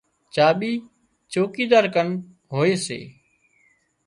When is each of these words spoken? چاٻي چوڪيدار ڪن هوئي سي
چاٻي 0.33 0.73
چوڪيدار 1.31 1.85
ڪن 1.95 2.07
هوئي 2.53 2.75
سي 2.85 2.99